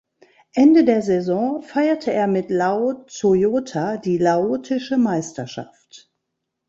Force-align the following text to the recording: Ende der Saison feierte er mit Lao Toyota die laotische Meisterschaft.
Ende 0.55 0.83
der 0.83 1.03
Saison 1.03 1.61
feierte 1.61 2.11
er 2.11 2.25
mit 2.25 2.49
Lao 2.49 3.03
Toyota 3.05 3.97
die 3.97 4.17
laotische 4.17 4.97
Meisterschaft. 4.97 6.11